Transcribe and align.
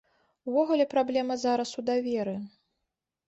Увогуле 0.51 0.87
праблема 0.93 1.37
зараз 1.43 1.75
у 1.81 1.85
даверы. 1.91 2.33